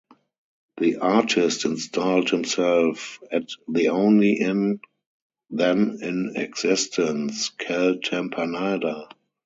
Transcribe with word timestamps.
The 0.77 0.95
artist 0.95 1.63
installed 1.65 2.31
himself 2.31 3.19
at 3.31 3.49
the 3.67 3.89
only 3.89 4.33
inn 4.39 4.79
then 5.51 5.99
in 6.01 6.33
existence, 6.37 7.49
Cal 7.49 7.97
Tampanada. 7.97 9.09